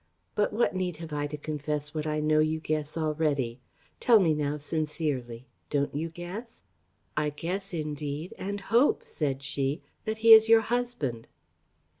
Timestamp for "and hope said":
8.39-9.43